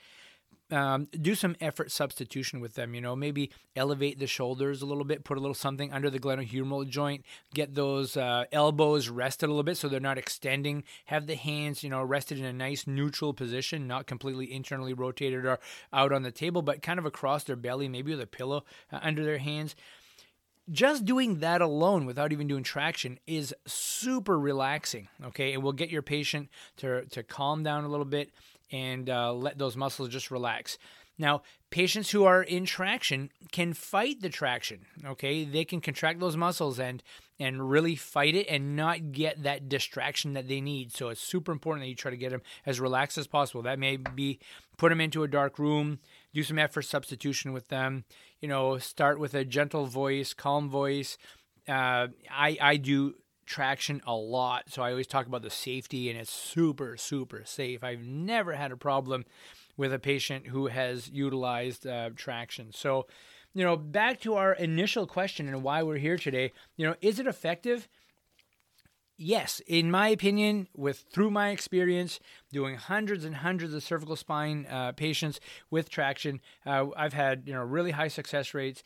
um, 0.72 1.08
do 1.12 1.34
some 1.34 1.56
effort 1.60 1.90
substitution 1.90 2.60
with 2.60 2.74
them. 2.74 2.94
You 2.94 3.00
know, 3.00 3.16
maybe 3.16 3.50
elevate 3.76 4.18
the 4.18 4.26
shoulders 4.26 4.82
a 4.82 4.86
little 4.86 5.04
bit, 5.04 5.24
put 5.24 5.38
a 5.38 5.40
little 5.40 5.54
something 5.54 5.92
under 5.92 6.10
the 6.10 6.18
glenohumeral 6.18 6.88
joint, 6.88 7.24
get 7.54 7.74
those 7.74 8.16
uh, 8.16 8.44
elbows 8.52 9.08
rested 9.08 9.46
a 9.46 9.52
little 9.52 9.62
bit 9.62 9.76
so 9.76 9.88
they're 9.88 10.00
not 10.00 10.18
extending. 10.18 10.84
Have 11.06 11.26
the 11.26 11.36
hands, 11.36 11.82
you 11.82 11.90
know, 11.90 12.02
rested 12.02 12.38
in 12.38 12.44
a 12.44 12.52
nice 12.52 12.86
neutral 12.86 13.32
position, 13.32 13.86
not 13.86 14.06
completely 14.06 14.52
internally 14.52 14.94
rotated 14.94 15.44
or 15.44 15.58
out 15.92 16.12
on 16.12 16.22
the 16.22 16.32
table, 16.32 16.62
but 16.62 16.82
kind 16.82 16.98
of 16.98 17.06
across 17.06 17.44
their 17.44 17.56
belly, 17.56 17.88
maybe 17.88 18.12
with 18.12 18.20
a 18.20 18.26
pillow 18.26 18.64
uh, 18.92 19.00
under 19.02 19.24
their 19.24 19.38
hands 19.38 19.74
just 20.70 21.04
doing 21.04 21.40
that 21.40 21.60
alone 21.60 22.06
without 22.06 22.32
even 22.32 22.46
doing 22.46 22.62
traction 22.62 23.18
is 23.26 23.54
super 23.66 24.38
relaxing 24.38 25.08
okay 25.24 25.52
it 25.52 25.60
will 25.60 25.72
get 25.72 25.90
your 25.90 26.02
patient 26.02 26.48
to, 26.76 27.04
to 27.06 27.22
calm 27.22 27.62
down 27.62 27.84
a 27.84 27.88
little 27.88 28.04
bit 28.04 28.30
and 28.72 29.08
uh, 29.08 29.32
let 29.32 29.58
those 29.58 29.76
muscles 29.76 30.08
just 30.08 30.30
relax. 30.30 30.78
Now, 31.20 31.42
patients 31.68 32.10
who 32.10 32.24
are 32.24 32.42
in 32.42 32.64
traction 32.64 33.30
can 33.52 33.74
fight 33.74 34.22
the 34.22 34.30
traction. 34.30 34.86
Okay, 35.04 35.44
they 35.44 35.66
can 35.66 35.82
contract 35.82 36.18
those 36.18 36.36
muscles 36.36 36.80
and 36.80 37.02
and 37.38 37.70
really 37.70 37.94
fight 37.94 38.34
it 38.34 38.46
and 38.48 38.74
not 38.74 39.12
get 39.12 39.42
that 39.42 39.68
distraction 39.68 40.32
that 40.32 40.48
they 40.48 40.60
need. 40.60 40.92
So 40.92 41.08
it's 41.08 41.20
super 41.20 41.52
important 41.52 41.84
that 41.84 41.88
you 41.88 41.94
try 41.94 42.10
to 42.10 42.16
get 42.16 42.30
them 42.30 42.42
as 42.64 42.80
relaxed 42.80 43.18
as 43.18 43.26
possible. 43.26 43.62
That 43.62 43.78
may 43.78 43.96
be 43.96 44.40
put 44.78 44.88
them 44.88 45.00
into 45.00 45.22
a 45.22 45.28
dark 45.28 45.58
room, 45.58 45.98
do 46.32 46.42
some 46.42 46.58
effort 46.58 46.82
substitution 46.82 47.52
with 47.52 47.68
them. 47.68 48.04
You 48.40 48.48
know, 48.48 48.78
start 48.78 49.18
with 49.18 49.34
a 49.34 49.44
gentle 49.44 49.84
voice, 49.84 50.32
calm 50.32 50.70
voice. 50.70 51.18
Uh, 51.68 52.08
I 52.30 52.56
I 52.60 52.76
do 52.76 53.14
traction 53.50 54.00
a 54.06 54.14
lot. 54.14 54.70
So 54.70 54.80
I 54.80 54.92
always 54.92 55.08
talk 55.08 55.26
about 55.26 55.42
the 55.42 55.50
safety, 55.50 56.08
and 56.08 56.18
it's 56.18 56.30
super, 56.30 56.96
super 56.96 57.42
safe. 57.44 57.82
I've 57.82 58.04
never 58.06 58.54
had 58.54 58.70
a 58.70 58.76
problem 58.76 59.24
with 59.76 59.92
a 59.92 59.98
patient 59.98 60.46
who 60.46 60.68
has 60.68 61.10
utilized 61.10 61.84
uh, 61.84 62.10
traction. 62.14 62.70
So, 62.72 63.06
you 63.52 63.64
know, 63.64 63.76
back 63.76 64.20
to 64.20 64.34
our 64.34 64.52
initial 64.52 65.04
question 65.04 65.48
and 65.48 65.64
why 65.64 65.82
we're 65.82 65.98
here 65.98 66.16
today, 66.16 66.52
you 66.76 66.86
know, 66.86 66.94
is 67.00 67.18
it 67.18 67.26
effective? 67.26 67.88
Yes, 69.16 69.60
in 69.66 69.90
my 69.90 70.08
opinion, 70.08 70.68
with 70.74 71.04
through 71.12 71.30
my 71.30 71.50
experience 71.50 72.20
doing 72.52 72.76
hundreds 72.76 73.24
and 73.24 73.36
hundreds 73.36 73.74
of 73.74 73.82
cervical 73.82 74.16
spine 74.16 74.66
uh, 74.70 74.92
patients 74.92 75.40
with 75.70 75.90
traction, 75.90 76.40
uh, 76.64 76.86
I've 76.96 77.12
had 77.12 77.42
you 77.44 77.52
know 77.52 77.62
really 77.62 77.90
high 77.90 78.08
success 78.08 78.54
rates 78.54 78.82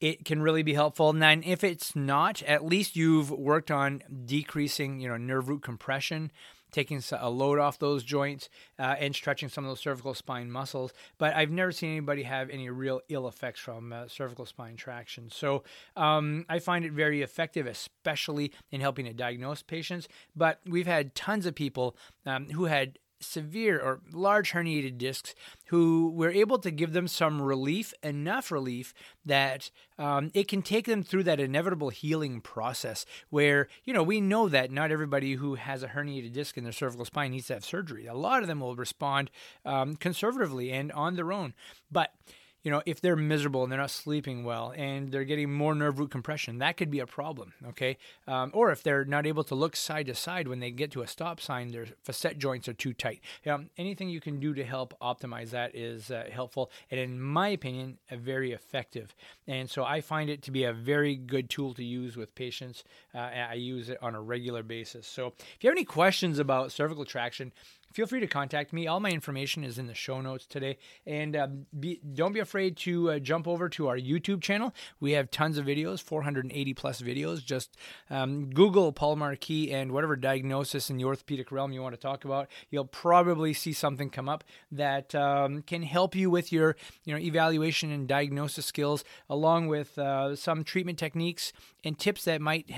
it 0.00 0.24
can 0.24 0.42
really 0.42 0.62
be 0.62 0.74
helpful. 0.74 1.10
And 1.10 1.20
then 1.20 1.42
if 1.44 1.64
it's 1.64 1.96
not, 1.96 2.42
at 2.42 2.64
least 2.64 2.96
you've 2.96 3.30
worked 3.30 3.70
on 3.70 4.02
decreasing, 4.26 5.00
you 5.00 5.08
know, 5.08 5.16
nerve 5.16 5.48
root 5.48 5.62
compression, 5.62 6.30
taking 6.70 7.02
a 7.18 7.30
load 7.30 7.58
off 7.58 7.78
those 7.78 8.04
joints, 8.04 8.48
uh, 8.78 8.94
and 8.98 9.14
stretching 9.14 9.48
some 9.48 9.64
of 9.64 9.70
those 9.70 9.80
cervical 9.80 10.14
spine 10.14 10.50
muscles. 10.50 10.92
But 11.16 11.34
I've 11.34 11.50
never 11.50 11.72
seen 11.72 11.90
anybody 11.90 12.24
have 12.24 12.50
any 12.50 12.68
real 12.68 13.00
ill 13.08 13.26
effects 13.26 13.60
from 13.60 13.92
uh, 13.92 14.08
cervical 14.08 14.46
spine 14.46 14.76
traction. 14.76 15.30
So 15.30 15.64
um, 15.96 16.44
I 16.48 16.58
find 16.58 16.84
it 16.84 16.92
very 16.92 17.22
effective, 17.22 17.66
especially 17.66 18.52
in 18.70 18.80
helping 18.80 19.06
to 19.06 19.12
diagnose 19.12 19.62
patients. 19.62 20.08
But 20.36 20.60
we've 20.66 20.86
had 20.86 21.14
tons 21.14 21.46
of 21.46 21.54
people 21.54 21.96
um, 22.26 22.50
who 22.50 22.66
had 22.66 22.98
severe 23.20 23.78
or 23.80 24.00
large 24.12 24.52
herniated 24.52 24.98
discs 24.98 25.34
who 25.66 26.10
we're 26.14 26.30
able 26.30 26.58
to 26.58 26.70
give 26.70 26.92
them 26.92 27.08
some 27.08 27.42
relief, 27.42 27.92
enough 28.02 28.50
relief 28.50 28.94
that 29.24 29.70
um, 29.98 30.30
it 30.34 30.48
can 30.48 30.62
take 30.62 30.86
them 30.86 31.02
through 31.02 31.24
that 31.24 31.40
inevitable 31.40 31.90
healing 31.90 32.40
process 32.40 33.04
where, 33.30 33.68
you 33.84 33.92
know, 33.92 34.02
we 34.02 34.20
know 34.20 34.48
that 34.48 34.70
not 34.70 34.90
everybody 34.90 35.34
who 35.34 35.56
has 35.56 35.82
a 35.82 35.88
herniated 35.88 36.32
disc 36.32 36.56
in 36.56 36.64
their 36.64 36.72
cervical 36.72 37.04
spine 37.04 37.32
needs 37.32 37.48
to 37.48 37.54
have 37.54 37.64
surgery. 37.64 38.06
A 38.06 38.14
lot 38.14 38.42
of 38.42 38.48
them 38.48 38.60
will 38.60 38.76
respond 38.76 39.30
um, 39.64 39.96
conservatively 39.96 40.72
and 40.72 40.92
on 40.92 41.16
their 41.16 41.32
own. 41.32 41.54
But 41.90 42.12
you 42.62 42.70
know, 42.70 42.82
if 42.86 43.00
they're 43.00 43.16
miserable 43.16 43.62
and 43.62 43.70
they're 43.70 43.78
not 43.78 43.90
sleeping 43.90 44.44
well 44.44 44.74
and 44.76 45.10
they're 45.10 45.24
getting 45.24 45.52
more 45.52 45.74
nerve 45.74 45.98
root 45.98 46.10
compression, 46.10 46.58
that 46.58 46.76
could 46.76 46.90
be 46.90 46.98
a 46.98 47.06
problem, 47.06 47.52
okay? 47.68 47.96
Um, 48.26 48.50
or 48.52 48.70
if 48.70 48.82
they're 48.82 49.04
not 49.04 49.26
able 49.26 49.44
to 49.44 49.54
look 49.54 49.76
side 49.76 50.06
to 50.06 50.14
side 50.14 50.48
when 50.48 50.60
they 50.60 50.70
get 50.70 50.90
to 50.92 51.02
a 51.02 51.06
stop 51.06 51.40
sign, 51.40 51.70
their 51.70 51.86
facet 52.02 52.38
joints 52.38 52.68
are 52.68 52.72
too 52.74 52.92
tight. 52.92 53.20
Um, 53.46 53.70
anything 53.78 54.08
you 54.08 54.20
can 54.20 54.40
do 54.40 54.54
to 54.54 54.64
help 54.64 54.98
optimize 55.00 55.50
that 55.50 55.74
is 55.74 56.10
uh, 56.10 56.24
helpful 56.32 56.70
and, 56.90 56.98
in 56.98 57.20
my 57.20 57.48
opinion, 57.48 57.98
very 58.10 58.52
effective. 58.52 59.14
And 59.46 59.70
so 59.70 59.84
I 59.84 60.00
find 60.00 60.28
it 60.28 60.42
to 60.42 60.50
be 60.50 60.64
a 60.64 60.72
very 60.72 61.14
good 61.16 61.48
tool 61.48 61.74
to 61.74 61.84
use 61.84 62.16
with 62.16 62.34
patients. 62.34 62.84
Uh, 63.14 63.18
I 63.18 63.54
use 63.54 63.88
it 63.88 63.98
on 64.02 64.14
a 64.14 64.20
regular 64.20 64.62
basis. 64.62 65.06
So 65.06 65.28
if 65.28 65.62
you 65.62 65.70
have 65.70 65.76
any 65.76 65.84
questions 65.84 66.38
about 66.38 66.72
cervical 66.72 67.04
traction, 67.04 67.52
feel 67.92 68.06
free 68.06 68.20
to 68.20 68.26
contact 68.26 68.72
me. 68.72 68.86
All 68.86 69.00
my 69.00 69.10
information 69.10 69.64
is 69.64 69.78
in 69.78 69.86
the 69.86 69.94
show 69.94 70.20
notes 70.20 70.46
today. 70.46 70.78
And 71.06 71.36
uh, 71.36 71.48
be, 71.78 72.00
don't 72.14 72.32
be 72.32 72.40
afraid 72.40 72.76
to 72.78 73.12
uh, 73.12 73.18
jump 73.18 73.48
over 73.48 73.68
to 73.70 73.88
our 73.88 73.96
YouTube 73.96 74.42
channel. 74.42 74.74
We 75.00 75.12
have 75.12 75.30
tons 75.30 75.58
of 75.58 75.66
videos, 75.66 76.02
480 76.02 76.74
plus 76.74 77.00
videos. 77.00 77.44
Just 77.44 77.76
um, 78.10 78.50
Google 78.50 78.92
Paul 78.92 79.16
Marquis 79.16 79.72
and 79.72 79.92
whatever 79.92 80.16
diagnosis 80.16 80.90
in 80.90 80.96
the 80.96 81.04
orthopedic 81.04 81.50
realm 81.50 81.72
you 81.72 81.82
want 81.82 81.94
to 81.94 82.00
talk 82.00 82.24
about. 82.24 82.48
You'll 82.70 82.84
probably 82.84 83.52
see 83.52 83.72
something 83.72 84.10
come 84.10 84.28
up 84.28 84.44
that 84.70 85.14
um, 85.14 85.62
can 85.62 85.82
help 85.82 86.14
you 86.14 86.30
with 86.30 86.52
your 86.52 86.76
you 87.04 87.14
know 87.14 87.20
evaluation 87.20 87.90
and 87.90 88.06
diagnosis 88.06 88.66
skills, 88.66 89.04
along 89.28 89.68
with 89.68 89.98
uh, 89.98 90.36
some 90.36 90.64
treatment 90.64 90.98
techniques 90.98 91.52
and 91.84 91.98
tips 91.98 92.24
that 92.24 92.40
might 92.40 92.68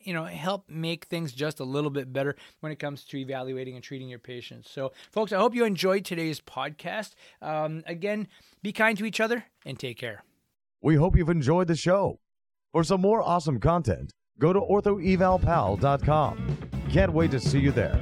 you 0.00 0.14
know 0.14 0.24
help 0.24 0.68
make 0.68 1.04
things 1.06 1.32
just 1.32 1.60
a 1.60 1.64
little 1.64 1.90
bit 1.90 2.12
better 2.12 2.36
when 2.60 2.72
it 2.72 2.78
comes 2.78 3.04
to 3.04 3.18
evaluating 3.18 3.74
and 3.74 3.84
treating 3.84 4.08
your 4.08 4.18
So, 4.62 4.92
folks, 5.10 5.32
I 5.32 5.38
hope 5.38 5.54
you 5.54 5.64
enjoyed 5.64 6.04
today's 6.04 6.40
podcast. 6.40 7.14
Um, 7.42 7.82
again, 7.86 8.28
be 8.62 8.72
kind 8.72 8.96
to 8.98 9.04
each 9.04 9.20
other 9.20 9.44
and 9.64 9.78
take 9.78 9.98
care. 9.98 10.22
We 10.82 10.96
hope 10.96 11.16
you've 11.16 11.30
enjoyed 11.30 11.68
the 11.68 11.76
show. 11.76 12.18
For 12.72 12.84
some 12.84 13.00
more 13.00 13.22
awesome 13.22 13.60
content, 13.60 14.12
go 14.38 14.52
to 14.52 14.60
orthoevalpal.com. 14.60 16.58
Can't 16.90 17.12
wait 17.12 17.30
to 17.30 17.40
see 17.40 17.60
you 17.60 17.72
there. 17.72 18.00